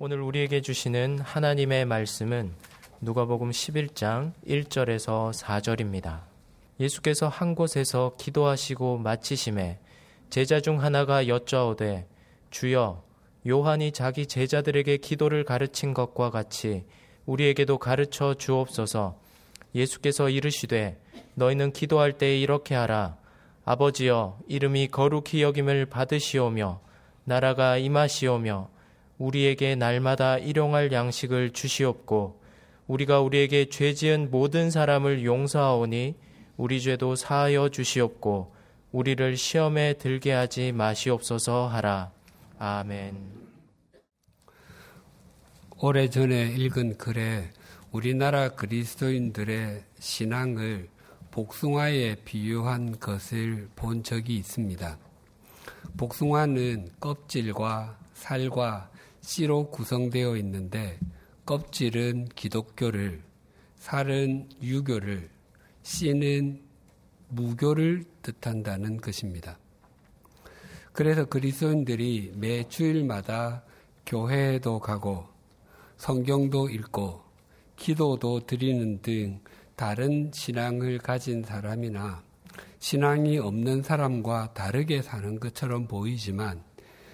[0.00, 2.52] 오늘 우리에게 주시는 하나님의 말씀은
[3.00, 6.20] 누가복음 11장 1절에서 4절입니다.
[6.78, 9.80] 예수께서 한 곳에서 기도하시고 마치심에
[10.30, 12.06] 제자 중 하나가 여짜오되
[12.50, 13.02] 주여
[13.44, 16.84] 요한이 자기 제자들에게 기도를 가르친 것과 같이
[17.26, 19.18] 우리에게도 가르쳐 주옵소서.
[19.74, 20.96] 예수께서 이르시되
[21.34, 23.16] 너희는 기도할 때 이렇게 하라.
[23.64, 26.80] 아버지여 이름이 거룩히 여김을 받으시오며
[27.24, 28.77] 나라가 임하시오며
[29.18, 32.40] 우리에게 날마다 일용할 양식을 주시옵고
[32.86, 36.16] 우리가 우리에게 죄 지은 모든 사람을 용서하오니
[36.56, 38.54] 우리 죄도 사하여 주시옵고
[38.92, 42.10] 우리를 시험에 들게 하지 마시옵소서 하라.
[42.58, 43.38] 아멘.
[45.80, 47.50] 오래전에 읽은 글에
[47.92, 50.88] 우리나라 그리스도인들의 신앙을
[51.30, 54.98] 복숭아에 비유한 것을 본 적이 있습니다.
[55.96, 60.98] 복숭아는 껍질과 살과 씨로 구성되어 있는데
[61.46, 63.22] 껍질은 기독교를,
[63.76, 65.30] 살은 유교를,
[65.82, 66.60] 씨는
[67.28, 69.58] 무교를 뜻한다는 것입니다.
[70.92, 73.62] 그래서 그리스도인들이 매 주일마다
[74.04, 75.26] 교회에도 가고
[75.96, 77.22] 성경도 읽고
[77.76, 79.40] 기도도 드리는 등
[79.76, 82.22] 다른 신앙을 가진 사람이나
[82.80, 86.62] 신앙이 없는 사람과 다르게 사는 것처럼 보이지만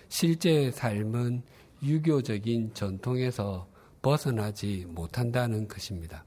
[0.08, 1.42] 실제 삶은
[1.84, 3.68] 유교적인 전통에서
[4.02, 6.24] 벗어나지 못한다는 것입니다.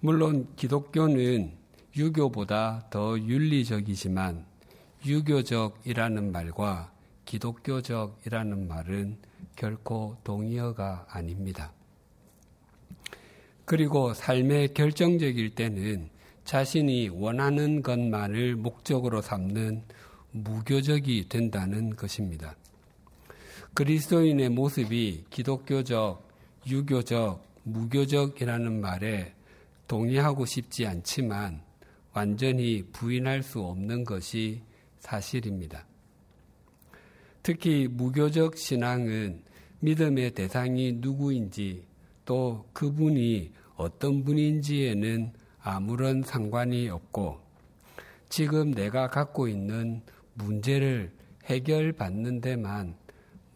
[0.00, 1.52] 물론 기독교는
[1.96, 4.46] 유교보다 더 윤리적이지만
[5.04, 6.92] 유교적이라는 말과
[7.24, 9.18] 기독교적이라는 말은
[9.56, 11.72] 결코 동의어가 아닙니다.
[13.64, 16.10] 그리고 삶의 결정적일 때는
[16.44, 19.84] 자신이 원하는 것만을 목적으로 삼는
[20.32, 22.56] 무교적이 된다는 것입니다.
[23.74, 26.28] 그리스도인의 모습이 기독교적,
[26.66, 29.34] 유교적, 무교적이라는 말에
[29.86, 31.62] 동의하고 싶지 않지만
[32.12, 34.62] 완전히 부인할 수 없는 것이
[34.98, 35.86] 사실입니다.
[37.42, 39.42] 특히 무교적 신앙은
[39.80, 41.84] 믿음의 대상이 누구인지
[42.24, 47.40] 또 그분이 어떤 분인지에는 아무런 상관이 없고
[48.28, 50.02] 지금 내가 갖고 있는
[50.34, 51.12] 문제를
[51.44, 52.94] 해결받는 데만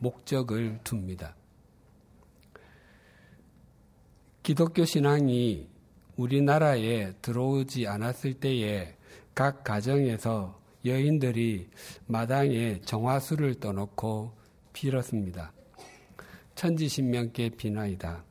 [0.04, 1.34] 목적을 둡니다.
[4.42, 5.66] 기독교 신앙이
[6.16, 8.97] 우리나라에 들어오지 않았을 때에
[9.34, 11.70] 각 가정에서 여인들이
[12.06, 14.32] 마당에 정화수를 떠놓고
[14.75, 15.53] 빌었습니다.
[16.54, 18.22] 천지신명께 비나이다.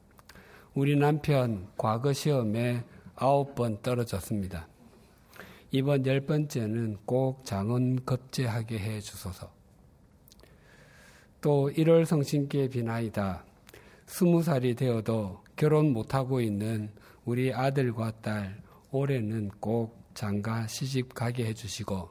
[0.75, 2.83] 우리 남편 과거 시험에
[3.15, 4.67] 아홉 번 떨어졌습니다.
[5.71, 9.62] 이번 열 번째는 꼭 장원 급제하게 해 주소서.
[11.43, 13.43] 또 1월 성신께 비나이다.
[14.05, 16.89] 스무 살이 되어도 결혼 못하고 있는
[17.25, 22.09] 우리 아들과 딸 올해는 꼭 장가 시집 가게 해주시고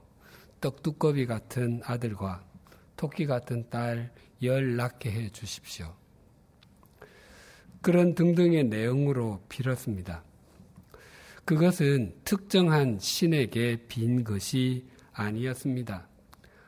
[0.61, 2.45] 떡두꺼비 같은 아들과
[2.95, 5.95] 토끼 같은 딸 열 낳게 해 주십시오.
[7.81, 10.23] 그런 등등의 내용으로 빌었습니다.
[11.47, 14.85] 그것은 특정한 신에게 빈 것이
[15.15, 16.07] 아니었습니다.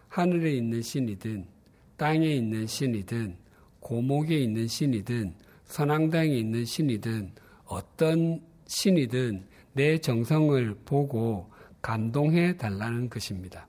[0.08, 1.53] 하늘에 있는 신이든
[1.96, 3.36] 땅에 있는 신이든
[3.80, 5.34] 고목에 있는 신이든
[5.66, 7.32] 선앙당에 있는 신이든
[7.66, 11.50] 어떤 신이든 내 정성을 보고
[11.82, 13.66] 감동해 달라는 것입니다.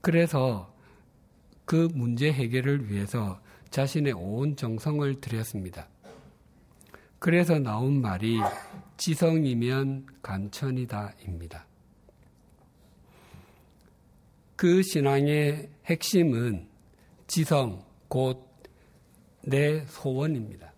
[0.00, 0.74] 그래서
[1.64, 3.40] 그 문제 해결을 위해서
[3.70, 5.88] 자신의 온 정성을 들였습니다.
[7.18, 8.38] 그래서 나온 말이
[8.96, 11.66] 지성이면 간천이다입니다.
[14.56, 16.67] 그 신앙의 핵심은
[17.28, 18.48] 지성, 곧
[19.48, 20.72] 내 소원입니다.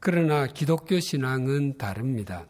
[0.00, 2.46] 그러나 기독교 신앙은 다릅니다.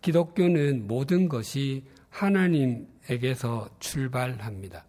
[0.00, 4.84] 기독교는 모든 것이 하나님에게서 출발합니다.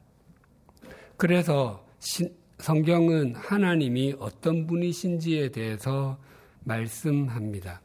[1.18, 1.88] 그래서
[2.60, 6.19] 성경은 하나님이 어떤 분이신지에 대해서
[6.64, 7.81] 말씀합니다.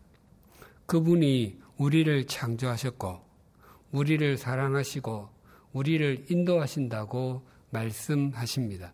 [0.86, 3.20] 그분이 우리를 창조하셨고,
[3.92, 5.28] 우리를 사랑하시고,
[5.72, 8.92] 우리를 인도하신다고 말씀하십니다.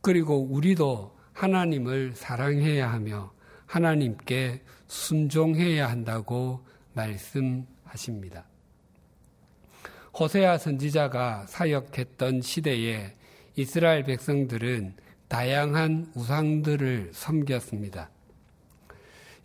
[0.00, 3.32] 그리고 우리도 하나님을 사랑해야 하며
[3.66, 8.46] 하나님께 순종해야 한다고 말씀하십니다.
[10.18, 13.14] 호세아 선지자가 사역했던 시대에
[13.56, 14.96] 이스라엘 백성들은
[15.28, 18.10] 다양한 우상들을 섬겼습니다.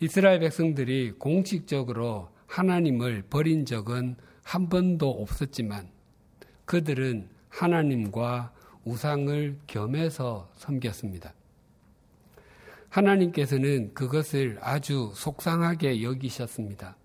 [0.02, 5.90] 이스라엘 백성들이 공식적으로 하나님을 버린 적은 한 번도 없었지만
[6.66, 8.52] 그들은 하나님과
[8.84, 11.34] 우상을 겸해서 섬겼습니다.
[12.90, 16.98] 하나님께서는 그것을 아주 속상하게 여기셨습니다.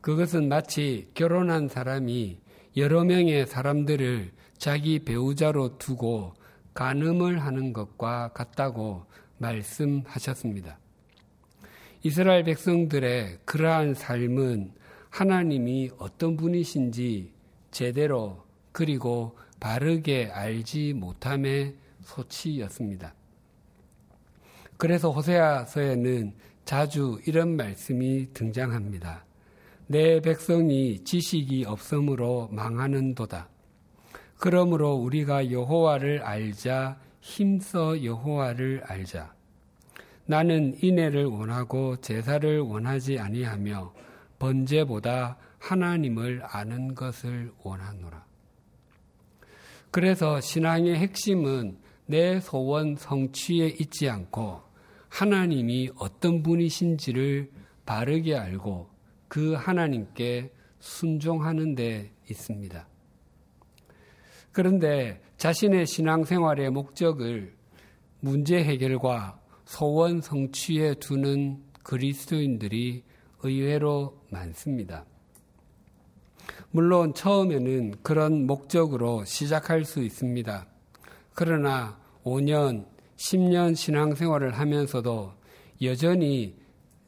[0.00, 2.40] 그것은 마치 결혼한 사람이
[2.76, 6.34] 여러 명의 사람들을 자기 배우자로 두고
[6.74, 9.04] 간음을 하는 것과 같다고
[9.38, 10.78] 말씀하셨습니다.
[12.02, 14.72] 이스라엘 백성들의 그러한 삶은
[15.10, 17.32] 하나님이 어떤 분이신지
[17.70, 23.14] 제대로 그리고 바르게 알지 못함의 소치였습니다.
[24.76, 26.32] 그래서 호세아서에는
[26.64, 29.24] 자주 이런 말씀이 등장합니다.
[29.86, 33.48] 내 백성이 지식이 없으므로 망하는도다.
[34.38, 39.34] 그러므로 우리가 여호와를 알자 힘써 여호와를 알자.
[40.24, 43.92] 나는 인애를 원하고 제사를 원하지 아니하며
[44.38, 48.29] 번제보다 하나님을 아는 것을 원하노라.
[49.90, 54.60] 그래서 신앙의 핵심은 내 소원 성취에 있지 않고
[55.08, 57.50] 하나님이 어떤 분이신지를
[57.84, 58.88] 바르게 알고
[59.28, 62.88] 그 하나님께 순종하는 데 있습니다.
[64.52, 67.54] 그런데 자신의 신앙생활의 목적을
[68.20, 73.04] 문제 해결과 소원 성취에 두는 그리스도인들이
[73.42, 75.06] 의외로 많습니다.
[76.70, 80.66] 물론 처음에는 그런 목적으로 시작할 수 있습니다.
[81.34, 85.32] 그러나 5년, 10년 신앙생활을 하면서도
[85.82, 86.54] 여전히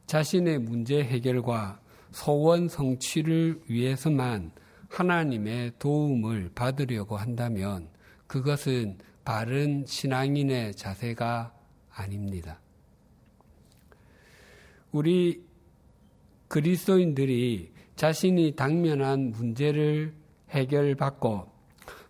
[0.06, 1.81] 자신의 문제 해결과
[2.11, 4.52] 소원 성취를 위해서만
[4.90, 7.88] 하나님의 도움을 받으려고 한다면
[8.26, 11.55] 그것은 바른 신앙인의 자세가
[11.90, 12.61] 아닙니다.
[14.90, 15.43] 우리
[16.49, 17.72] 그리스도인들이
[18.02, 20.12] 자신이 당면한 문제를
[20.50, 21.46] 해결받고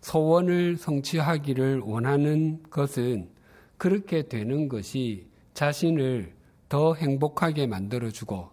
[0.01, 3.29] 소원을 성취하기를 원하는 것은
[3.77, 6.33] 그렇게 되는 것이 자신을
[6.67, 8.49] 더 행복하게 만들어주고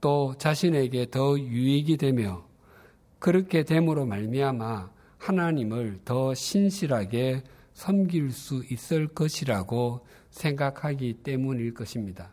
[0.00, 2.46] 또 자신에게 더 유익이 되며
[3.18, 4.88] 그렇게 됨으로 말미암아
[5.18, 7.42] 하나님을 더 신실하게
[7.72, 12.32] 섬길 수 있을 것이라고 생각하기 때문일 것입니다.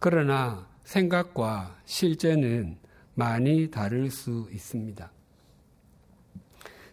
[0.00, 2.84] 그러나 생각과 실제는
[3.16, 5.10] 많이 다를 수 있습니다.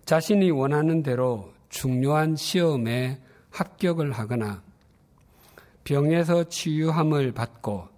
[0.06, 3.22] 자신이 원하는 대로 중요한 시험에
[3.52, 4.64] 합격을 하거나
[5.84, 7.90] 병에서 치유함을 받고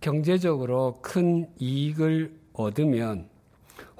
[0.00, 3.28] 경제적으로 큰 이익을 얻으면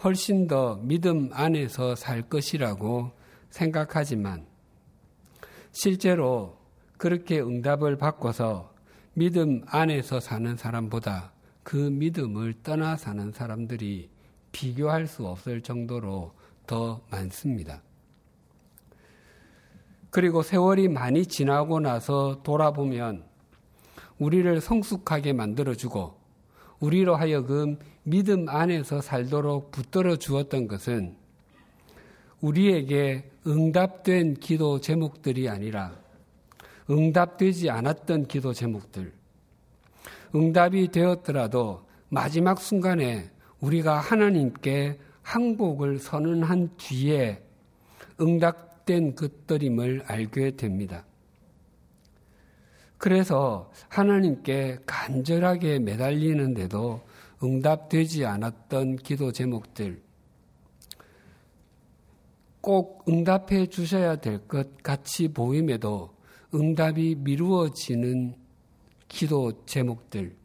[0.03, 3.11] 훨씬 더 믿음 안에서 살 것이라고
[3.51, 4.47] 생각하지만
[5.73, 6.57] 실제로
[6.97, 8.73] 그렇게 응답을 바꿔서
[9.15, 11.33] 믿음 안에서 사는 사람보다
[11.71, 14.11] 그 믿음을 떠나 사는 사람들이
[14.51, 16.33] 비교할 수 없을 정도로
[16.67, 17.81] 더 많습니다.
[20.11, 23.23] 그리고 세월이 많이 지나고 나서 돌아보면
[24.19, 26.17] 우리를 성숙하게 만들어주고
[26.81, 31.15] 우리로 하여금 믿음 안에서 살도록 붙들어 주었던 것은
[32.41, 35.93] 우리에게 응답된 기도 제목들이 아니라
[36.91, 39.20] 응답되지 않았던 기도 제목들.
[40.35, 43.31] 응답이 되었더라도 마지막 순간에
[43.61, 47.43] 우리가 하나님께 항복을 선언한 뒤에
[48.21, 51.05] 응답된 것들임을 알게 됩니다.
[52.99, 57.01] 그래서 하나님께 간절하게 매달리는데도
[57.43, 60.03] 응답되지 않았던 기도 제목들,
[62.61, 66.15] 꼭 응답해 주셔야 될 것 같이 보임에도
[66.55, 68.35] 응답이 미루어지는
[69.11, 70.37] 기도 제목들,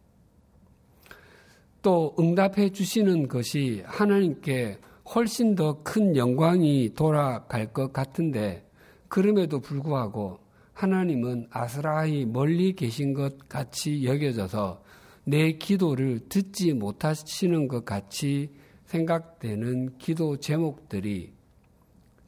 [1.84, 4.80] 또 응답해 주시는 것이 하나님께
[5.14, 8.68] 훨씬 더 큰 영광이 돌아갈 것 같은데,
[9.08, 10.40] 그럼에도 불구하고
[10.74, 14.84] 하나님은 아스라이 멀리 계신 것 같이 여겨져서
[15.26, 18.50] 내 기도를 듣지 못하시는 것 같이
[18.86, 21.34] 생각되는 기도 제목들이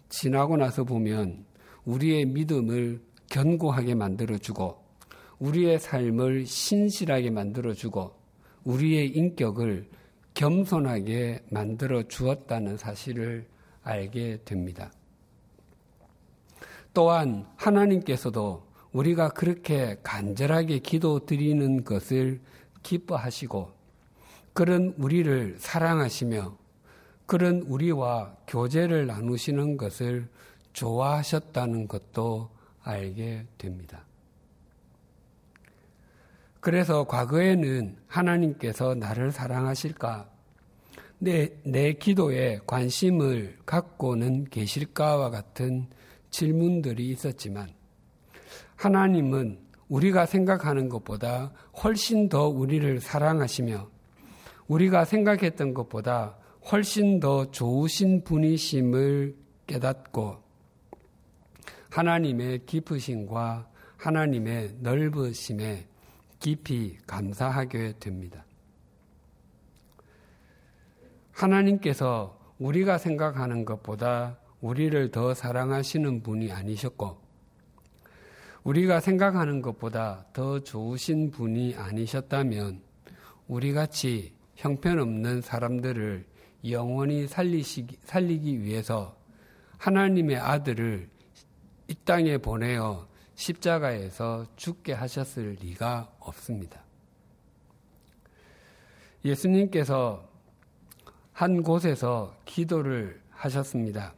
[0.09, 1.45] 지나고 나서 보면
[1.83, 4.86] 우리의 믿음을 견고하게 만들어주고
[5.39, 8.15] 우리의 삶을 신실하게 만들어주고
[8.63, 9.89] 우리의 인격을
[10.33, 13.47] 겸손하게 만들어 주었다는 사실을
[13.83, 14.91] 알게 됩니다.
[16.93, 22.41] 또한 하나님께서도 우리가 그렇게 간절하게 기도 드리는 것을
[22.83, 23.71] 기뻐하시고
[24.53, 26.57] 그런 우리를 사랑하시며
[27.27, 30.27] 그런 우리와 교제를 나누시는 것을
[30.73, 32.49] 좋아하셨다는 것도
[32.81, 34.06] 알게 됩니다.
[36.67, 40.29] 그래서 과거에는 하나님께서 나를 사랑하실까?
[41.17, 45.87] 내, 내 기도에 관심을 갖고는 계실까와 같은
[46.29, 47.69] 질문들이 있었지만
[48.75, 53.89] 하나님은 우리가 생각하는 것보다 훨씬 더 우리를 사랑하시며
[54.67, 56.35] 우리가 생각했던 것보다
[56.69, 60.43] 훨씬 더 좋으신 분이심을 깨닫고
[61.91, 65.87] 하나님의 깊으심과 하나님의 넓으심에
[66.39, 68.45] 깊이 감사하게 됩니다.
[71.31, 77.21] 하나님께서 우리가 생각하는 것보다 우리를 더 사랑하시는 분이 아니셨고,
[78.63, 82.81] 우리가 생각하는 것보다 더 좋으신 분이 아니셨다면,
[83.47, 86.25] 우리 같이 형편없는 사람들을
[86.69, 89.15] 영원히 살리시기, 살리기 위해서
[89.77, 91.09] 하나님의 아들을
[91.87, 96.83] 이 땅에 보내어 십자가에서 죽게 하셨을 리가 없습니다.
[99.23, 100.27] 예수님께서
[101.31, 104.15] 한 곳에서 기도를 하셨습니다.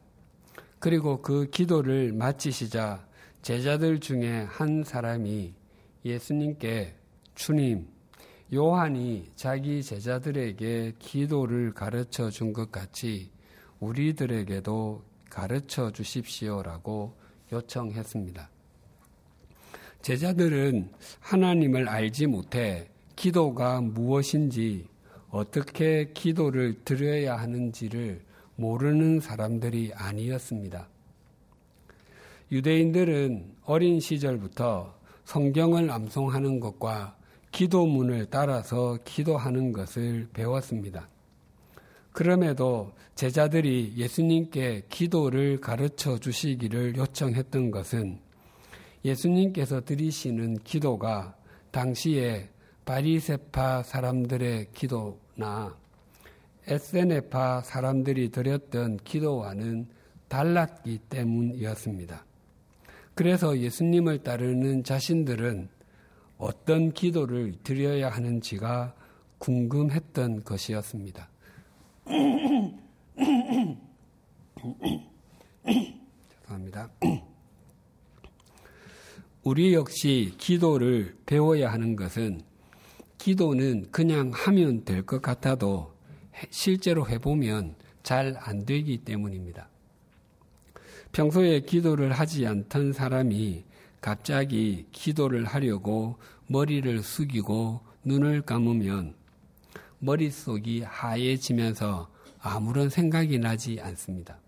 [0.79, 3.05] 그리고 그 기도를 마치시자
[3.41, 5.53] 제자들 중에 한 사람이
[6.05, 6.95] 예수님께
[7.35, 7.89] 주님,
[8.53, 13.31] 요한이 자기 제자들에게 기도를 가르쳐 준 것 같이
[13.81, 17.17] 우리들에게도 가르쳐 주십시오라고
[17.51, 18.49] 요청했습니다.
[20.01, 20.89] 제자들은
[21.19, 24.87] 하나님을 알지 못해 기도가 무엇인지
[25.29, 28.21] 어떻게 기도를 드려야 하는지를
[28.55, 30.87] 모르는 사람들이 아니었습니다.
[32.51, 37.15] 유대인들은 어린 시절부터 성경을 암송하는 것과
[37.51, 41.07] 기도문을 따라서 기도하는 것을 배웠습니다.
[42.11, 48.19] 그럼에도 제자들이 예수님께 기도를 가르쳐 주시기를 요청했던 것은
[49.05, 51.35] 예수님께서 드리시는 기도가
[51.71, 52.49] 당시에
[52.85, 55.77] 바리세파 사람들의 기도나
[56.67, 59.87] 에세네파 사람들이 드렸던 기도와는
[60.27, 62.25] 달랐기 때문이었습니다.
[63.15, 65.69] 그래서 예수님을 따르는 자신들은
[66.37, 68.93] 어떤 기도를 드려야 하는지가
[69.39, 71.29] 궁금했던 것이었습니다.
[76.41, 76.89] 죄송합니다.
[79.43, 82.41] 우리 역시 기도를 배워야 하는 것은
[83.17, 85.93] 기도는 그냥 하면 될 것 같아도
[86.49, 89.69] 실제로 해보면 잘 안 되기 때문입니다.
[91.11, 93.63] 평소에 기도를 하지 않던 사람이
[94.01, 96.17] 갑자기 기도를 하려고
[96.47, 99.15] 머리를 숙이고 눈을 감으면
[99.99, 104.39] 머릿속이 하얘지면서 아무런 생각이 나지 않습니다.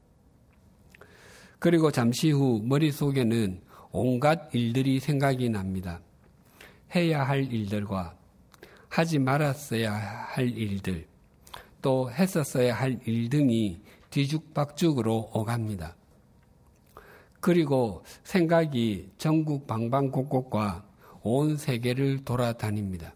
[1.60, 6.00] 그리고 잠시 후 머릿속에는 온갖 일들이 생각이 납니다.
[6.96, 8.16] 해야 할 일들과
[8.90, 11.08] 하지 말았어야 할 일들,
[11.82, 15.96] 또 했었어야 할 일 등이 뒤죽박죽으로 오갑니다.
[17.40, 20.86] 그리고 생각이 전국 방방곡곡과
[21.24, 23.14] 온 세계를 돌아다닙니다.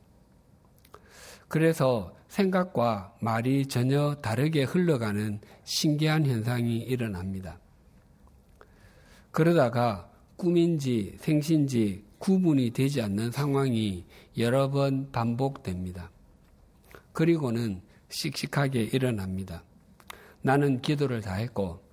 [1.47, 7.59] 그래서 생각과 말이 전혀 다르게 흘러가는 신기한 현상이 일어납니다.
[9.31, 14.05] 그러다가 꿈인지 생신지 구분이 되지 않는 상황이
[14.37, 16.11] 여러 번 반복됩니다.
[17.13, 19.63] 그리고는 씩씩하게 일어납니다.
[20.41, 21.83] 나는 기도를 다 했고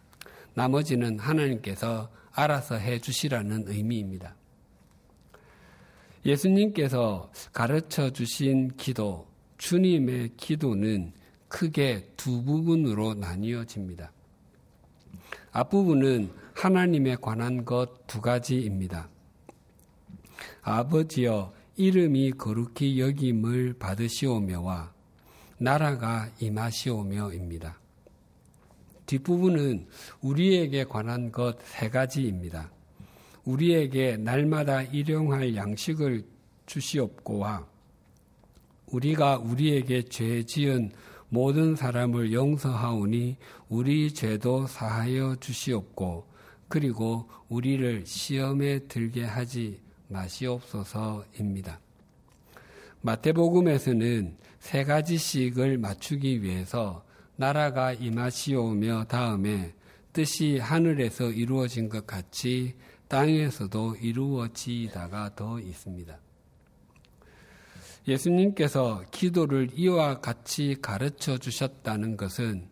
[0.55, 4.35] 나머지는 하나님께서 알아서 해 주시라는 의미입니다.
[6.25, 9.27] 예수님께서 가르쳐 주신 기도,
[9.59, 11.13] 주님의 기도는
[11.49, 14.12] 크게 두 부분으로 나뉘어집니다.
[15.53, 19.09] 앞부분은 하나님에 관한 것 두 가지입니다.
[20.63, 24.93] 아버지여 이름이 거룩히 여김을 받으시오며와
[25.59, 27.79] 나라가 임하시오며입니다.
[29.07, 29.87] 뒷부분은
[30.21, 32.71] 우리에게 관한 것 세 가지입니다.
[33.45, 36.25] 우리에게 날마다 일용할 양식을
[36.67, 37.67] 주시옵고와
[38.87, 40.93] 우리가 우리에게 죄 지은
[41.33, 43.39] 모든 사람을 용서하오니
[43.71, 46.27] 우리 죄도 사하여 주시옵고
[46.69, 51.81] 그리고 우리를 시험에 들게 하지 마시옵소서입니다.
[53.01, 57.03] 마태복음에서는 세 가지씩을 맞추기 위해서
[57.37, 59.73] 나라가 임하시오며 다음에
[60.13, 62.75] 뜻이 하늘에서 이루어진 것 같이
[63.09, 66.22] 땅에서도 이루어지다가 더 있습니다.
[68.07, 72.69] 예수님께서 기도를 이와 같이 가르쳐 주셨다는 것은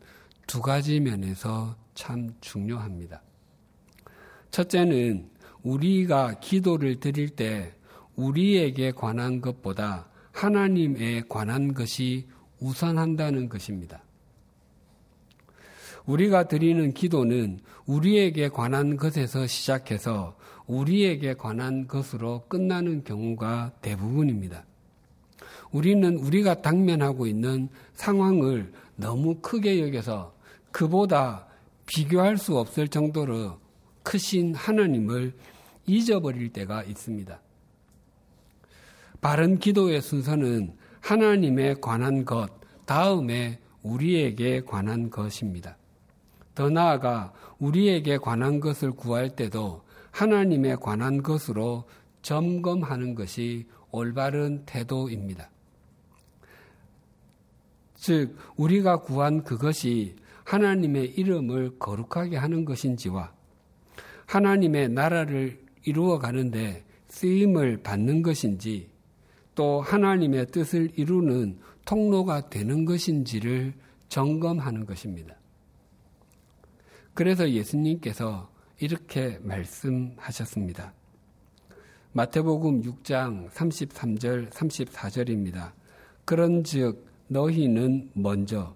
[0.47, 3.23] 두 가지 면에서 참 중요합니다.
[4.51, 5.31] 첫째는
[5.63, 7.75] 우리가 기도를 드릴 때
[8.17, 12.27] 우리에게 관한 것보다 하나님에 관한 것이
[12.59, 14.03] 우선한다는 것입니다.
[16.07, 24.65] 우리가 드리는 기도는 우리에게 관한 것에서 시작해서 우리에게 관한 것으로 끝나는 경우가 대부분입니다.
[25.73, 30.35] 우리는 우리가 당면하고 있는 상황을 너무 크게 여겨서
[30.73, 31.47] 그보다
[31.87, 33.59] 비교할 수 없을 정도로
[34.03, 35.35] 크신 하나님을
[35.87, 37.41] 잊어버릴 때가 있습니다.
[39.21, 42.49] 바른 기도의 순서는 하나님에 관한 것,
[42.87, 45.77] 다음에 우리에게 관한 것입니다.
[46.55, 51.85] 더 나아가 우리에게 관한 것을 구할 때도 하나님에 관한 것으로
[52.23, 55.51] 점검하는 것이 올바른 태도입니다.
[58.01, 63.31] 즉, 우리가 구한 그것이 하나님의 이름을 거룩하게 하는 것인지와
[64.25, 68.89] 하나님의 나라를 이루어 가는데 쓰임을 받는 것인지
[69.55, 73.75] 또 하나님의 뜻을 이루는 통로가 되는 것인지를
[74.09, 75.37] 점검하는 것입니다.
[77.13, 80.95] 그래서 예수님께서 이렇게 말씀하셨습니다.
[82.13, 85.73] 마태복음 6장 33절 34절입니다.
[86.25, 88.75] 그런즉 너희는 먼저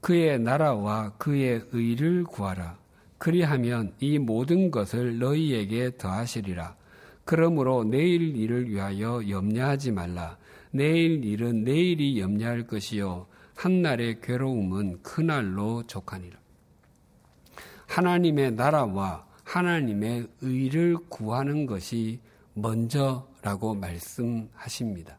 [0.00, 2.78] 그의 나라와 그의 의를 구하라.
[3.18, 6.74] 그리하면 이 모든 것을 너희에게 더하시리라.
[7.24, 10.38] 그러므로 내일 일을 위하여 염려하지 말라.
[10.70, 13.26] 내일 일은 내일이 염려할 것이요.
[13.54, 16.38] 한날의 괴로움은 그날로 족하니라.
[17.86, 22.20] 하나님의 나라와 하나님의 의를 구하는 것이
[22.54, 25.18] 먼저라고 말씀하십니다.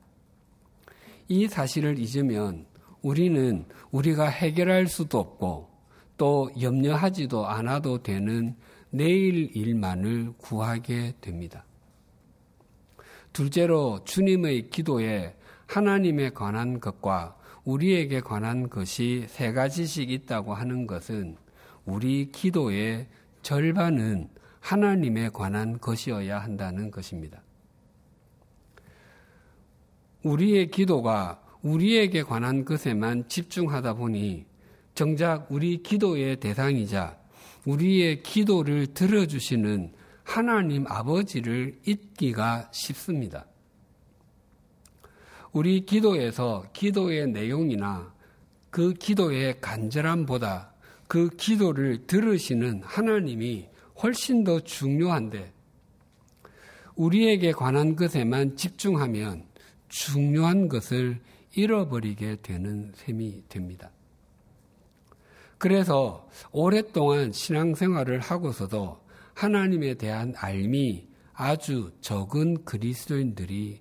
[1.28, 2.66] 이 사실을 잊으면
[3.02, 5.70] 우리는 우리가 해결할 수도 없고
[6.18, 8.56] 또 염려하지도 않아도 되는
[8.90, 11.66] 내일 일만을 구하게 됩니다.
[13.34, 15.36] 둘째로 주님의 기도에
[15.68, 21.36] 하나님에 관한 것과 우리에게 관한 것이 세 가지씩 있다고 하는 것은
[21.84, 23.08] 우리 기도의
[23.42, 24.30] 절반은
[24.60, 27.45] 하나님에 관한 것이어야 한다는 것입니다.
[30.26, 34.46] 우리의 기도가 우리에게 관한 것에만 집중하다 보니
[34.96, 37.16] 정작 우리 기도의 대상이자
[37.66, 43.46] 우리의 기도를 들어주시는 하나님 아버지를 잊기가 쉽습니다.
[45.52, 48.12] 우리 기도에서 기도의 내용이나
[48.72, 50.74] 그 기도의 간절함보다
[51.08, 53.68] 그 기도를 들으시는 하나님이
[54.02, 55.54] 훨씬 더 중요한데
[56.96, 59.55] 우리에게 관한 것에만 집중하면
[59.96, 61.22] 중요한 것을
[61.54, 63.92] 잃어버리게 되는 셈이 됩니다.
[65.58, 69.00] 그래서 오랫동안 신앙생활을 하고서도
[69.34, 73.80] 하나님에 대한 알미 아주 적은 그리스도인들이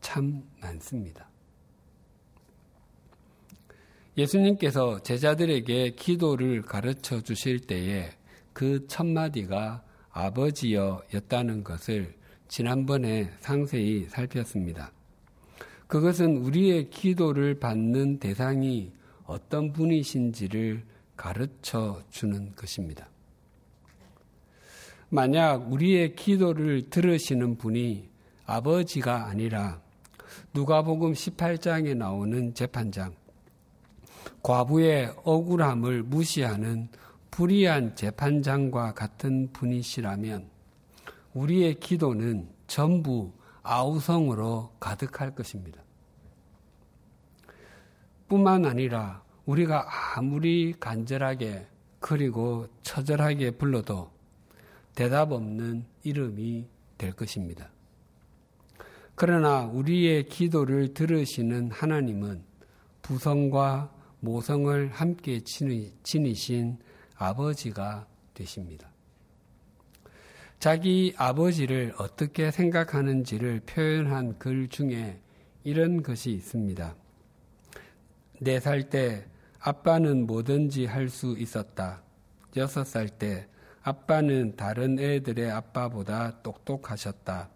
[0.00, 1.28] 참 많습니다.
[4.16, 8.10] 예수님께서 제자들에게 기도를 가르쳐 주실 때에
[8.52, 12.14] 그 첫마디가 아버지여 였다는 것을
[12.46, 14.95] 지난번에 상세히 살폈습니다.
[15.86, 18.92] 그것은 우리의 기도를 받는 대상이
[19.24, 20.82] 어떤 분이신지를
[21.16, 23.08] 가르쳐 주는 것입니다.
[25.08, 28.08] 만약 우리의 기도를 들으시는 분이
[28.44, 29.80] 아버지가 아니라
[30.52, 33.14] 누가복음 18장에 나오는 재판장,
[34.42, 36.88] 과부의 억울함을 무시하는
[37.30, 40.48] 불의한 재판장과 같은 분이시라면
[41.34, 43.32] 우리의 기도는 전부
[43.66, 45.82] 아우성으로 가득할 것입니다.
[48.28, 51.66] 뿐만 아니라 우리가 아무리 간절하게
[52.00, 54.10] 그리고 처절하게 불러도
[54.94, 56.66] 대답 없는 이름이
[56.98, 57.70] 될 것입니다.
[59.14, 62.44] 그러나 우리의 기도를 들으시는 하나님은
[63.02, 66.78] 부성과 모성을 함께 지니신
[67.16, 68.90] 아버지가 되십니다.
[70.58, 75.20] 자기 아버지를 어떻게 생각하는지를 표현한 글 중에
[75.64, 76.94] 이런 것이 있습니다.
[78.40, 79.26] 네 살 때
[79.60, 82.02] 아빠는 뭐든지 할 수 있었다.
[82.56, 83.48] 여섯 살 때
[83.82, 87.50] 아빠는 다른 애들의 아빠보다 똑똑하셨다.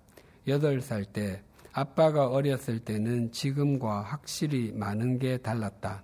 [0.48, 6.02] 여덟 살 때 아빠가 어렸을 때는 지금과 확실히 많은 게 달랐다.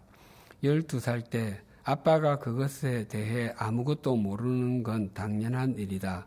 [0.62, 6.26] 12살 때 아빠가 그것에 대해 아무것도 모르는 건 당연한 일이다.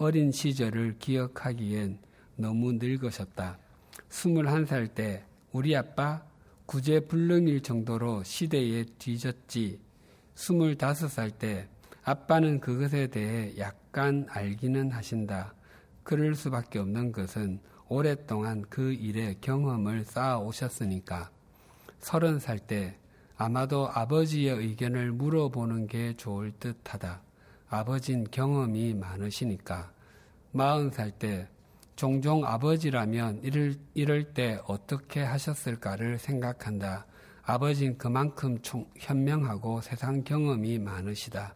[0.00, 1.98] 어린 시절을 기억하기엔
[2.36, 3.58] 너무 늙으셨다.
[4.10, 6.22] 21살 때 우리 아빠
[6.66, 9.80] 구제불능일 정도로 시대에 뒤졌지.
[10.36, 11.68] 25살 때
[12.04, 15.52] 아빠는 그것에 대해 약간 알기는 하신다.
[16.04, 17.58] 그럴 수밖에 없는 것은
[17.88, 21.28] 오랫동안 그 일에 경험을 쌓아 오셨으니까
[21.98, 22.96] 서른 살때
[23.36, 27.27] 아마도 아버지의 의견을 물어보는 게 좋을 듯 하다.
[27.68, 29.92] 아버진 경험이 많으시니까.
[30.52, 31.48] 마흔 살 때
[31.96, 37.06] 종종 아버지라면 이럴, 이럴 때 어떻게 하셨을까를 생각한다.
[37.42, 41.54] 아버진 그만큼 총, 현명하고 세상 경험이 많으시다.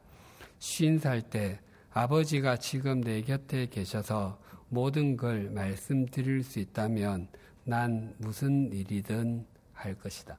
[0.58, 1.60] 쉰 살 때
[1.92, 7.28] 아버지가 지금 내 곁에 계셔서 모든 걸 말씀드릴 수 있다면
[7.64, 10.38] 난 무슨 일이든 할 것이다.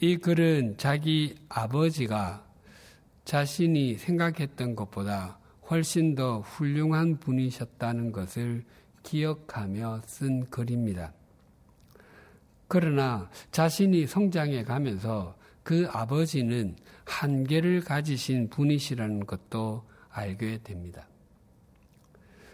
[0.00, 2.45] 이 글은 자기 아버지가
[3.26, 8.64] 자신이 생각했던 것보다 훨씬 더 훌륭한 분이셨다는 것을
[9.02, 11.12] 기억하며 쓴 글입니다.
[12.68, 21.08] 그러나 자신이 성장해 가면서 그 아버지는 한계를 가지신 분이시라는 것도 알게 됩니다.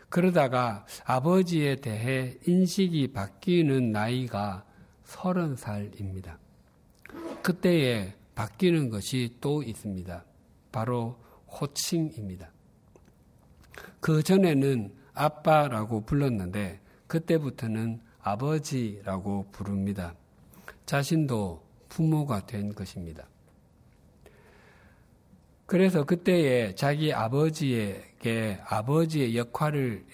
[0.08, 4.64] 그러다가 아버지에 대해 인식이 바뀌는 나이가
[5.04, 6.38] 서른 살입니다.
[7.42, 10.24] 그때에 바뀌는 것이 또 있습니다.
[10.72, 12.50] 바로 호칭입니다.
[14.00, 20.14] 그 전에는 아빠라고 불렀는데 그때부터는 아버지라고 부릅니다.
[20.86, 23.28] 자신도 부모가 된 것입니다.
[25.66, 30.04] 그래서 그때에 자기 아버지에게 아버지의 역할을,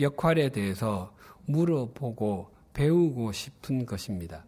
[0.00, 1.14] 역할에 대해서
[1.46, 4.44] 물어보고 배우고 싶은 것입니다.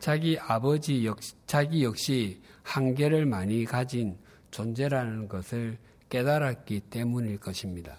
[0.00, 4.16] 자기 아버지 역, 자기 역시 한계를 많이 가진
[4.50, 7.98] 존재라는 것을 깨달았기 때문일 것입니다.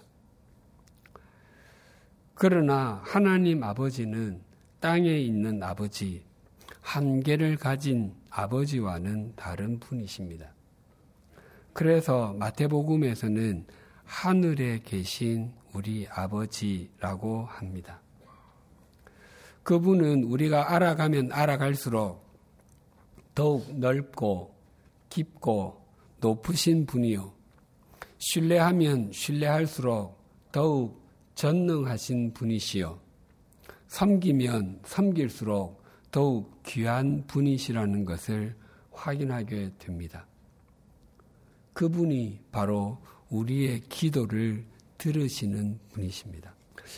[2.34, 4.40] 그러나 하나님 아버지는
[4.80, 6.24] 땅에 있는 아버지,
[6.80, 10.52] 한계를 가진 아버지와는 다른 분이십니다.
[11.72, 13.66] 그래서 마태복음에서는
[14.04, 18.00] 하늘에 계신 우리 아버지라고 합니다.
[19.62, 22.24] 그분은 우리가 알아가면 알아갈수록
[23.34, 24.54] 더욱 넓고
[25.10, 25.79] 깊고
[26.20, 27.32] 높으신 분이요.
[28.18, 30.18] 신뢰하면 신뢰할수록
[30.52, 31.02] 더욱
[31.34, 32.98] 전능하신 분이시요.
[33.88, 38.54] 섬기면 섬길수록 더욱 귀한 분이시라는 것을
[38.92, 40.26] 확인하게 됩니다.
[41.72, 42.98] 그분이 바로
[43.30, 44.66] 우리의 기도를
[44.98, 46.54] 들으시는 분이십니다.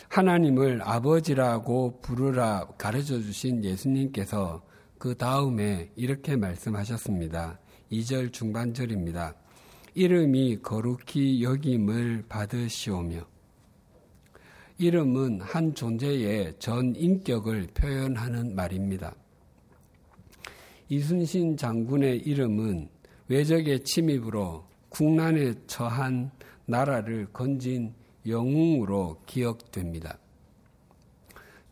[0.09, 4.63] 하나님을 아버지라고 부르라 가르쳐 주신 예수님께서
[4.97, 7.59] 그 다음에 이렇게 말씀하셨습니다.
[7.93, 9.35] 2절 중반절입니다.
[9.93, 13.27] 이름이 거룩히 여김을 받으시오며
[14.79, 19.13] 이름은 한 존재의 전 인격을 표현하는 말입니다.
[20.89, 22.89] 이순신 장군의 이름은
[23.27, 26.31] 외적의 침입으로 국난에 처한
[26.65, 27.93] 나라를 건진
[28.25, 30.17] 영웅으로 기억됩니다.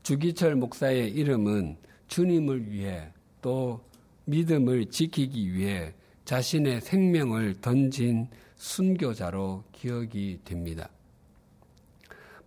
[0.04, 3.82] 주기철 목사의 이름은 주님을 위해 또
[4.26, 5.94] 믿음을 지키기 위해
[6.26, 10.90] 자신의 생명을 던진 순교자로 기억이 됩니다.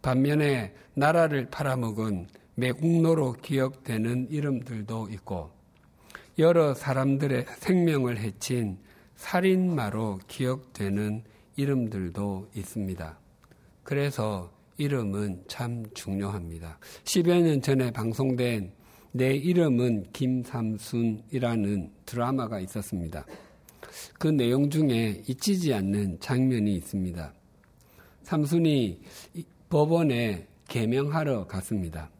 [0.01, 5.51] 반면에 나라를 팔아먹은 매국노로 기억되는 이름들도 있고
[6.39, 8.79] 여러 사람들의 생명을 해친
[9.17, 11.25] 살인마로 기억되는
[11.57, 13.19] 이름들도 있습니다.
[13.83, 16.79] 그래서 이름은 참 중요합니다.
[17.05, 18.73] 10여 년 전에 방송된
[19.13, 23.25] 내 이름은 김삼순이라는 드라마가 있었습니다.
[24.19, 27.33] 그 내용 중에 잊히지 않는 장면이 있습니다.
[28.23, 29.01] 삼순이
[29.69, 32.11] 법원에 개명하러 갔습니다.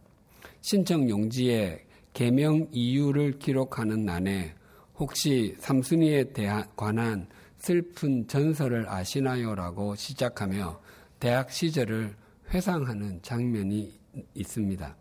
[0.61, 4.55] 신청 용지에 개명 이유를 기록하는 난에
[4.97, 7.27] 혹시 삼순이에 대한 관한
[7.59, 9.55] 슬픈 전설을 아시나요?
[9.55, 10.81] 라고 시작하며
[11.19, 12.15] 대학 시절을
[12.53, 13.93] 회상하는 장면이
[14.35, 14.97] 있습니다.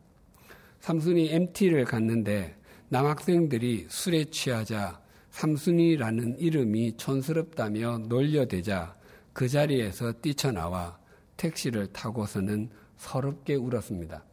[0.80, 2.56] 삼순이 MT를 갔는데
[2.90, 5.03] 남학생들이 술에 취하자
[5.34, 8.96] 삼순이라는 이름이 촌스럽다며 놀려대자
[9.34, 11.00] 그 자리에서 뛰쳐나와
[11.38, 14.24] 택시를 타고서는 서럽게 울었습니다.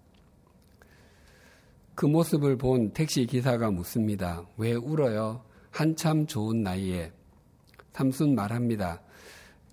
[1.95, 4.47] 그 모습을 본 택시 기사가 묻습니다.
[4.59, 5.43] 왜 울어요?
[5.71, 7.11] 한참 좋은 나이에.
[7.93, 9.01] 삼순 말합니다.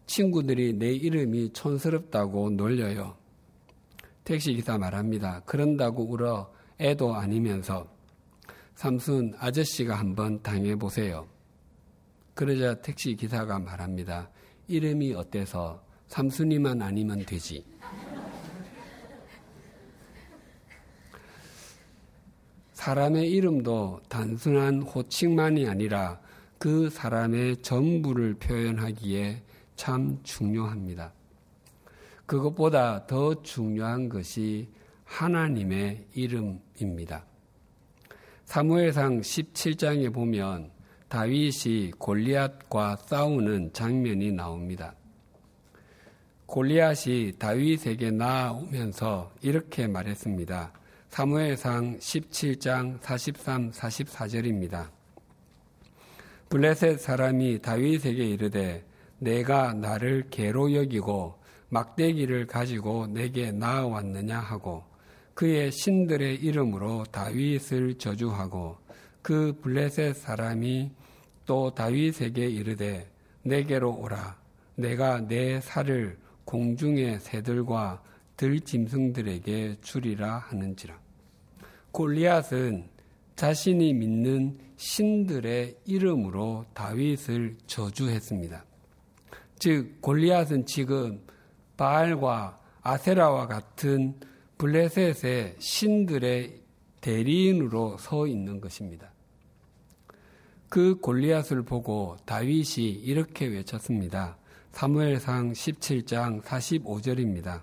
[0.05, 3.17] 친구들이 내 이름이 촌스럽다고 놀려요.
[4.23, 5.41] 택시 기사 말합니다.
[5.45, 7.96] 그런다고 울어 애도 아니면서
[8.77, 11.27] 삼순 아저씨가 한번 당해보세요.
[12.35, 14.29] 그러자 택시 기사가 말합니다.
[14.67, 17.65] 이름이 어때서 삼순이만 아니면 되지.
[22.73, 26.21] 사람의 이름도 단순한 호칭만이 아니라
[26.59, 29.41] 그 사람의 전부를 표현하기에
[29.75, 31.13] 참 중요합니다.
[32.27, 34.69] 그것보다 더 중요한 것이
[35.03, 37.25] 하나님의 이름입니다.
[38.47, 40.71] 사무엘상 17장에 보면
[41.09, 44.95] 다윗이 골리앗과 싸우는 장면이 나옵니다.
[46.45, 50.71] 골리앗이 다윗에게 나오면서 이렇게 말했습니다.
[51.09, 54.91] 사무엘상 17장 43, 44절입니다.
[56.47, 58.85] 블레셋 사람이 다윗에게 이르되
[59.19, 61.35] 내가 나를 개로 여기고
[61.67, 64.86] 막대기를 가지고 내게 나아왔느냐 하고
[65.37, 68.75] 그의 신들의 이름으로 다윗을 저주하고
[69.21, 70.89] 그 블레셋 사람이
[71.45, 73.07] 또 다윗에게 이르되
[73.43, 74.35] 내게로 오라
[74.73, 78.01] 내가 내 살을 공중의 새들과
[78.35, 80.99] 들짐승들에게 주리라 하는지라
[81.91, 82.89] 골리앗은
[83.35, 88.65] 자신이 믿는 신들의 이름으로 다윗을 저주했습니다.
[89.59, 91.21] 즉 골리앗은 지금
[91.77, 94.15] 바알과 아세라와 같은
[94.57, 96.61] 블레셋의 신들의
[97.01, 99.11] 대리인으로 서 있는 것입니다.
[100.69, 104.37] 그 골리앗을 보고 다윗이 이렇게 외쳤습니다.
[104.71, 107.61] 사무엘상 17장 45절입니다.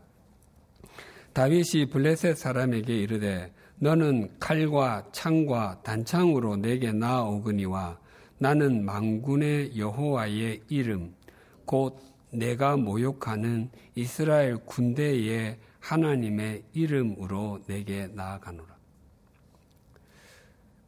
[1.32, 7.98] 다윗이 블레셋 사람에게 이르되 너는 칼과 창과 단창으로 내게 나아오거니와
[8.38, 11.12] 나는 망군의 여호와의 이름
[11.64, 11.98] 곧
[12.30, 18.74] 내가 모욕하는 이스라엘 군대의 하나님의 이름으로 내게 나아가노라.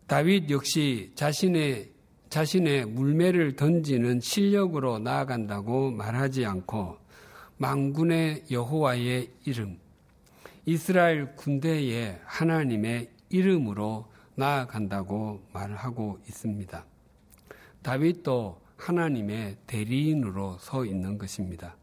[0.07, 1.93] 다윗 역시 자신의
[2.31, 6.99] 자신의 물매를 던지는 실력으로 나아간다고 말하지 않고
[7.59, 9.79] 망군의 여호와의 이름,
[10.65, 16.85] 이스라엘 군대의 하나님의 이름으로 나아간다고 말하고 있습니다.
[17.83, 21.77] 다윗도 하나님의 대리인으로 서 있는 것입니다.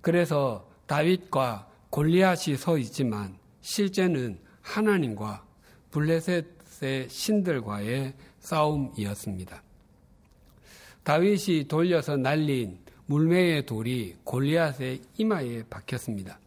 [0.00, 5.44] 그래서 다윗과 골리앗이 서 있지만 실제는 하나님과
[5.90, 9.62] 블레셋의 신들과의 싸움이었습니다.
[11.04, 16.38] 다윗이 돌려서 날린 물매의 돌이 골리앗의 이마에 박혔습니다.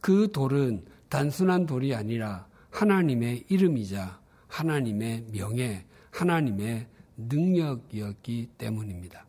[0.00, 9.26] 그 돌은 단순한 돌이 아니라 하나님의 이름이자 하나님의 명예, 하나님의 능력이었기 때문입니다.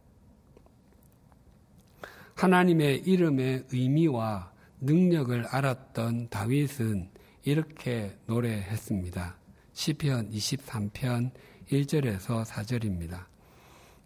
[2.35, 4.52] 하나님의 이름의 의미와
[4.83, 7.09] 능력을 알았던 다윗은
[7.43, 9.37] 이렇게 노래했습니다.
[9.71, 11.31] 시편 23편
[11.71, 13.25] 1절에서 4절입니다.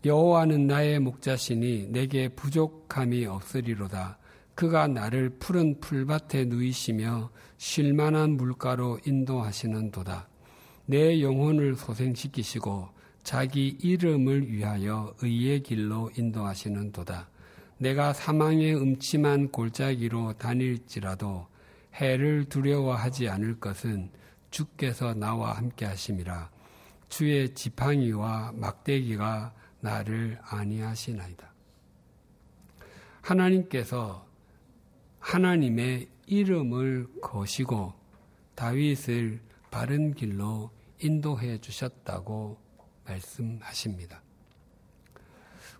[0.05, 4.19] 여호와는 나의 목자시니 내게 부족함이 없으리로다.
[4.53, 10.27] 그가 나를 푸른 풀밭에 누이시며 쉴만한 물가로 인도하시는 도다.
[10.85, 12.89] 내 영혼을 소생시키시고
[13.23, 17.29] 자기 이름을 위하여 의의 길로 인도하시는 도다.
[17.77, 21.47] 내가 사망의 음침한 골짜기로 다닐지라도
[21.95, 24.11] 해를 두려워하지 않을 것은
[24.49, 26.49] 주께서 나와 함께 하심이라.
[27.09, 31.53] 주의 지팡이와 막대기가 나를 아니하시나이다.
[33.21, 34.25] 하나님께서
[35.19, 37.93] 하나님의 이름을 거시고
[38.55, 42.57] 다윗을 바른 길로 인도해 주셨다고
[43.05, 44.21] 말씀하십니다.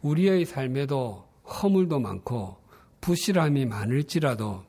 [0.01, 2.57] 우리의 삶에도 허물도 많고
[3.01, 4.63] 부실함이 많을지라도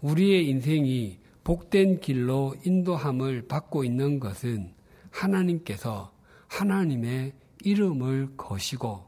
[0.00, 4.72] 우리의 인생이 복된 길로 인도함을 받고 있는 것은
[5.10, 6.12] 하나님께서
[6.48, 7.32] 하나님의
[7.64, 9.06] 이름을 거시고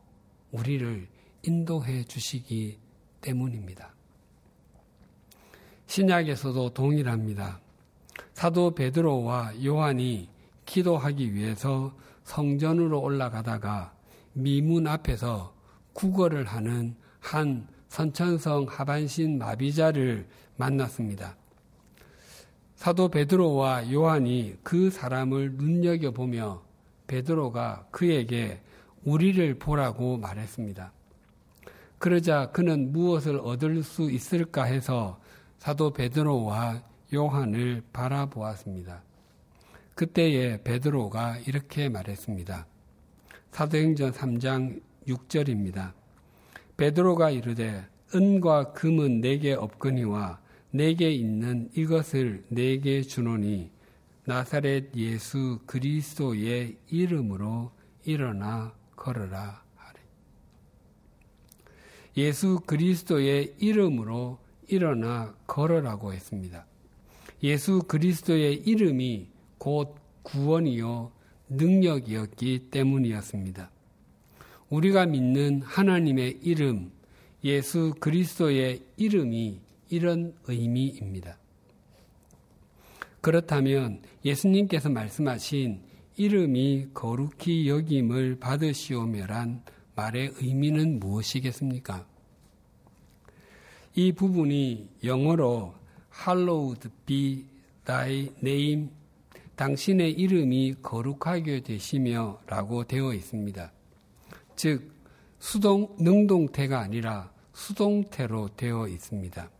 [0.50, 1.08] 우리를
[1.44, 2.78] 인도해 주시기
[3.20, 3.94] 때문입니다.
[5.86, 7.60] 신약에서도 동일합니다.
[8.32, 10.28] 사도 베드로와 요한이
[10.64, 13.94] 기도하기 위해서 성전으로 올라가다가
[14.32, 15.54] 미문 앞에서
[15.92, 21.36] 구걸을 하는 한 선천성 하반신 마비자를 만났습니다.
[22.74, 26.62] 사도 베드로와 요한이 그 사람을 눈여겨보며
[27.06, 28.60] 베드로가 그에게
[29.04, 30.92] 우리를 보라고 말했습니다.
[31.98, 35.20] 그러자 그는 무엇을 얻을 수 있을까 해서
[35.58, 36.82] 사도 베드로와
[37.14, 39.02] 요한을 바라보았습니다.
[39.94, 42.66] 그때에 베드로가 이렇게 말했습니다.
[43.52, 45.92] 사도행전 3장 6절입니다.
[46.82, 50.40] 베드로가 이르되 은과 금은 내게 없거니와
[50.72, 53.70] 내게 있는 이것을 내게 주노니
[54.24, 57.70] 나사렛 예수 그리스도의 이름으로
[58.04, 60.00] 일어나 걸어라 하래.
[62.16, 66.66] 예수 그리스도의 이름으로 일어나 걸어라고 했습니다.
[67.44, 71.12] 예수 그리스도의 이름이 곧 구원이요
[71.48, 73.70] 능력이었기 때문이었습니다.
[74.72, 76.92] 우리가 믿는 하나님의 이름,
[77.44, 81.36] 예수 그리스도의 이름이 이런 의미입니다.
[83.20, 85.82] 그렇다면 예수님께서 말씀하신
[86.16, 89.62] 이름이 거룩히 여김을 받으시오며란
[89.94, 92.06] 말의 의미는 무엇이겠습니까?
[93.94, 95.74] 이 부분이 영어로
[96.26, 97.44] hallowed be
[97.84, 98.88] thy name
[99.54, 103.70] 당신의 이름이 거룩하게 되시며 라고 되어 있습니다.
[104.62, 104.92] 즉
[105.40, 109.50] 수동 능동태가 아니라 수동태로 되어 있습니다.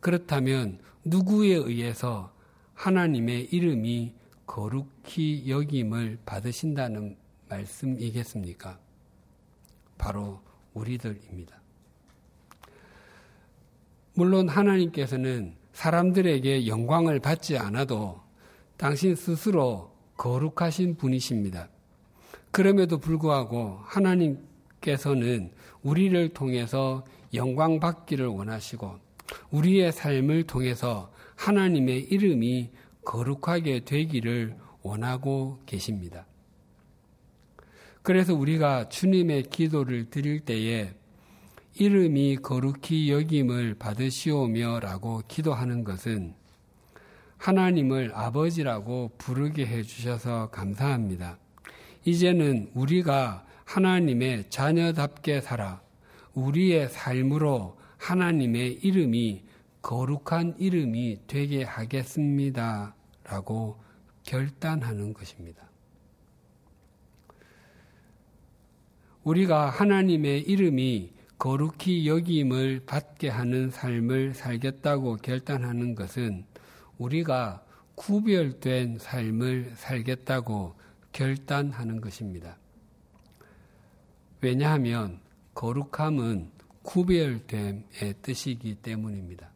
[0.00, 2.32] 그렇다면 누구에 의해서
[2.72, 4.14] 하나님의 이름이
[4.46, 7.18] 거룩히 여김을 받으신다는
[7.50, 8.78] 말씀이겠습니까?
[9.98, 10.40] 바로
[10.72, 11.60] 우리들입니다.
[14.14, 18.22] 물론 하나님께서는 사람들에게 영광을 받지 않아도
[18.78, 21.68] 당신 스스로 거룩하신 분이십니다.
[22.56, 25.50] 그럼에도 불구하고 하나님께서는
[25.82, 28.98] 우리를 통해서 영광 받기를 원하시고
[29.50, 32.70] 우리의 삶을 통해서 하나님의 이름이
[33.04, 36.24] 거룩하게 되기를 원하고 계십니다.
[38.02, 40.94] 그래서 우리가 주님의 기도를 드릴 때에
[41.74, 46.32] 이름이 거룩히 여김을 받으시오며 라고 기도하는 것은
[47.36, 51.38] 하나님을 아버지라고 부르게 해주셔서 감사합니다.
[52.06, 55.82] 이제는 우리가 하나님의 자녀답게 살아
[56.34, 59.42] 우리의 삶으로 하나님의 이름이
[59.82, 62.94] 거룩한 이름이 되게 하겠습니다.
[63.24, 63.82] 라고
[64.22, 65.68] 결단하는 것입니다.
[69.24, 76.44] 우리가 하나님의 이름이 거룩히 여김을 받게 하는 삶을 살겠다고 결단하는 것은
[76.98, 77.64] 우리가
[77.96, 80.85] 구별된 삶을 살겠다고
[81.16, 82.58] 결단하는 것입니다.
[84.42, 85.18] 왜냐하면
[85.54, 86.50] 거룩함은
[86.82, 89.50] 구별됨의 뜻이기 때문입니다.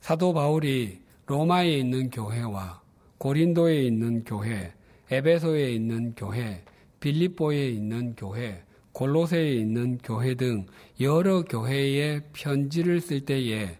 [0.00, 2.82] 사도 바울이 로마에 있는 교회와
[3.18, 4.74] 고린도에 있는 교회,
[5.12, 6.64] 에베소에 있는 교회,
[6.98, 10.66] 빌립보에 있는 교회, 골로새에 있는 교회 등
[11.00, 13.78] 여러 교회에 편지를 쓸 때에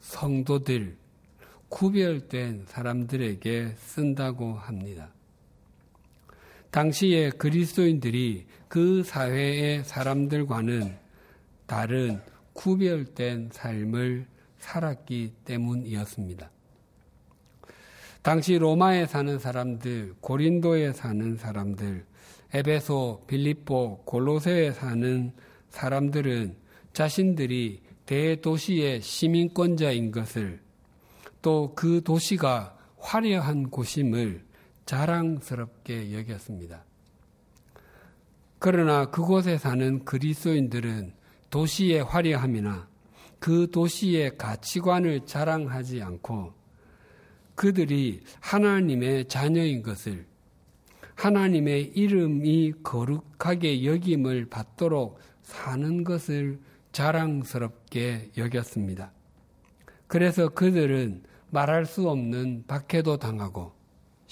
[0.00, 0.98] 성도들,
[1.70, 5.10] 구별된 사람들에게 쓴다고 합니다.
[6.72, 10.96] 당시에 그리스도인들이 그 사회의 사람들과는
[11.66, 12.18] 다른
[12.54, 14.26] 구별된 삶을
[14.58, 16.50] 살았기 때문이었습니다.
[18.22, 22.06] 당시 로마에 사는 사람들, 고린도에 사는 사람들,
[22.54, 25.32] 에베소, 빌립보, 골로새에 사는
[25.68, 26.56] 사람들은
[26.94, 30.60] 자신들이 대도시의 시민권자인 것을
[31.42, 34.51] 또 그 도시가 화려한 곳임을
[34.92, 36.84] 자랑스럽게 여겼습니다.
[38.58, 41.14] 그러나 그곳에 사는 그리스도인들은
[41.48, 42.88] 도시의 화려함이나
[43.38, 46.52] 그 도시의 가치관을 자랑하지 않고
[47.54, 50.26] 그들이 하나님의 자녀인 것을
[51.14, 56.60] 하나님의 이름이 거룩하게 여김을 받도록 사는 것을
[56.92, 59.10] 자랑스럽게 여겼습니다.
[60.06, 63.81] 그래서 그들은 말할 수 없는 박해도 당하고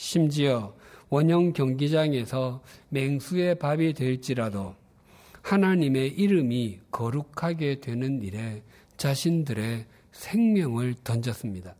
[0.00, 0.74] 심지어
[1.10, 4.74] 원형 경기장에서 맹수의 밥이 될지라도
[5.42, 8.62] 하나님의 이름이 거룩하게 되는 일에
[8.96, 11.76] 자신들의 생명을 던졌습니다.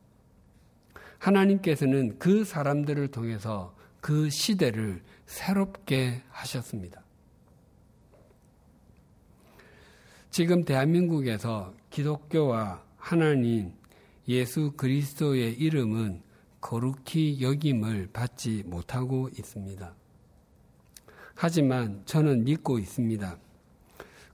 [1.19, 7.03] 하나님께서는 그 사람들을 통해서 그 시대를 새롭게 하셨습니다.
[10.31, 13.73] 지금 대한민국에서 기독교와 하나님
[14.29, 16.29] 예수 그리스도의 이름은
[16.61, 19.95] 거룩히 여김을 받지 못하고 있습니다.
[21.35, 23.39] 하지만 저는 믿고 있습니다.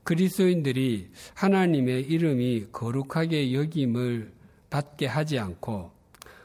[0.02, 4.32] 그리스도인들이 하나님의 이름이 거룩하게 여김을
[4.70, 5.90] 받게 하지 않고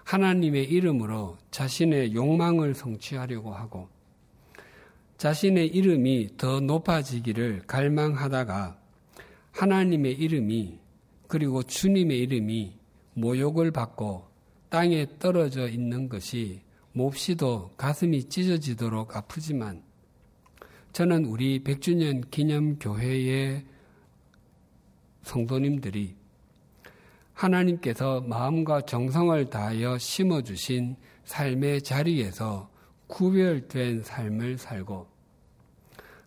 [0.04, 3.88] 하나님의 이름으로 자신의 욕망을 성취하려고 하고
[5.17, 8.80] 자신의 이름이 더 높아지기를 갈망하다가
[9.52, 10.80] 하나님의 이름이
[11.28, 12.74] 그리고 주님의 이름이
[13.13, 14.31] 모욕을 받고
[14.72, 16.62] 땅에 떨어져 있는 것이
[16.94, 19.84] 몹시도 가슴이 찢어지도록 아프지만
[20.93, 23.66] 저는 우리 100주년 기념교회의
[25.24, 26.16] 성도님들이
[27.34, 30.95] 하나님께서 마음과 정성을 다하여 심어주신
[31.26, 32.72] 삶의 자리에서
[33.08, 35.06] 구별된 삶을 살고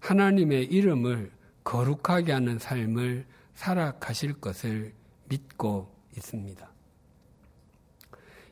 [0.01, 1.33] 하나님의 이름을
[1.65, 4.93] 거룩하게 하는 삶을 살아가실 것을
[5.31, 6.74] 믿고 있습니다.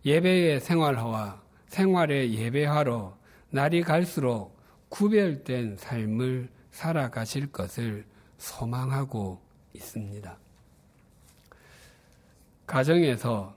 [0.05, 3.17] 예배의 생활화와 생활의 예배화로
[3.51, 4.57] 날이 갈수록
[4.89, 8.05] 구별된 삶을 살아가실 것을
[8.39, 9.41] 소망하고
[9.75, 10.37] 있습니다.
[12.67, 13.55] 가정에서,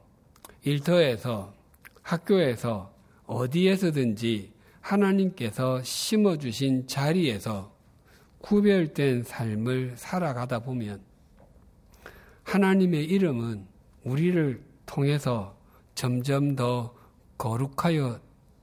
[0.64, 1.54] 일터에서,
[2.02, 2.93] 학교에서,
[3.26, 7.74] 어디에서든지 하나님께서 심어주신 자리에서
[8.39, 11.02] 구별된 삶을 살아가다 보면
[12.43, 13.66] 하나님의 이름은
[14.04, 15.58] 우리를 통해서
[15.96, 16.93] 점점 더
[17.38, 18.20] 거룩하여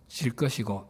[0.08, 0.88] 질 것이고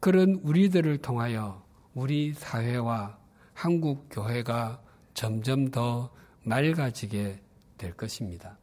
[0.00, 1.62] 그런 우리들을 통하여
[1.94, 3.18] 우리 사회와
[3.54, 4.82] 한국 교회가
[5.14, 6.10] 점점 더
[6.42, 7.40] 맑아지게
[7.78, 8.58] 될 것입니다.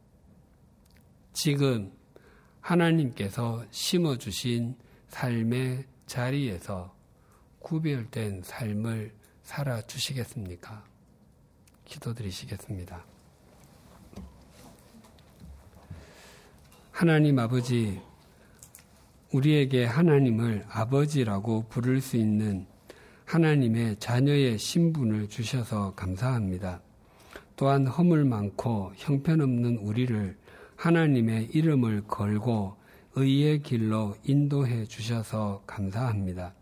[1.32, 1.92] 지금
[2.60, 4.76] 하나님께서 심어주신
[5.08, 6.94] 삶의 자리에서
[7.60, 9.14] 구별된 삶을
[9.44, 10.84] 살아주시겠습니까?
[11.86, 13.06] 기도드리시겠습니다.
[17.00, 17.98] 하나님 아버지,
[19.32, 22.66] 우리에게 하나님을 아버지라고 부를 수 있는
[23.24, 26.82] 하나님의 자녀의 신분을 주셔서 감사합니다.
[27.56, 30.36] 또한 허물 많고 형편없는 우리를
[30.76, 32.76] 하나님의 이름을 걸고
[33.16, 36.54] 의의 길로 인도해 주셔서 감사합니다.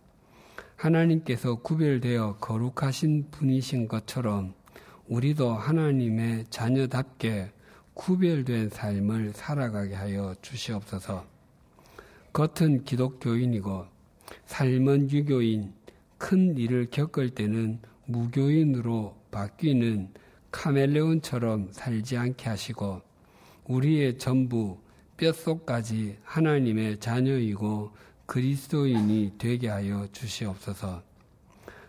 [0.76, 4.54] 하나님께서 구별되어 거룩하신 분이신 것처럼
[5.08, 7.57] 우리도 하나님의 자녀답게
[7.98, 11.26] 구별된 삶을 살아가게 하여 주시옵소서.
[12.32, 13.88] 겉은 기독교인이고
[14.46, 15.74] 삶은 유교인,
[16.20, 20.14] 큰 일을 겪을 때는 무교인으로 바뀌는
[20.52, 23.02] 카멜레온처럼 살지 않게 하시고
[23.66, 24.78] 우리의 전부
[25.18, 27.92] 뼛속까지 하나님의 자녀이고
[28.28, 31.02] 그리스도인이 되게 하여 주시옵소서.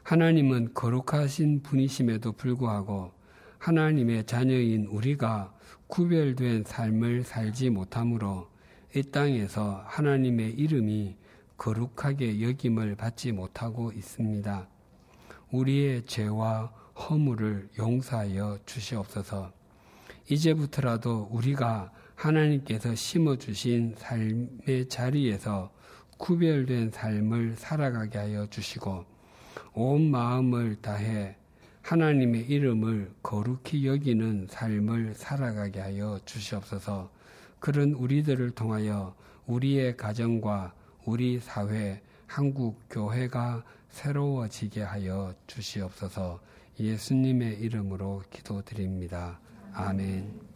[0.04, 3.12] 하나님은 거룩하신 분이심에도 불구하고
[3.58, 5.52] 하나님의 자녀인 우리가
[5.88, 8.48] 구별된 삶을 살지 못하므로
[8.94, 11.16] 이 땅에서 하나님의 이름이
[11.56, 14.68] 거룩하게 여김을 받지 못하고 있습니다.
[15.50, 19.52] 우리의 죄와 허물을 용서하여 주시옵소서.
[20.30, 25.72] 이제부터라도 우리가 하나님께서 심어주신 삶의 자리에서
[26.18, 29.04] 구별된 삶을 살아가게 하여 주시고
[29.72, 31.37] 온 마음을 다해
[31.88, 37.10] 하나님의 이름을 거룩히 여기는 삶을 살아가게 하여 주시옵소서
[37.60, 39.16] 그런 우리들을 통하여
[39.46, 40.74] 우리의 가정과
[41.06, 46.40] 우리 사회, 한국 교회가 새로워지게 하여 주시옵소서
[46.78, 49.40] 예수님의 이름으로 기도드립니다.
[49.72, 50.47] 아멘.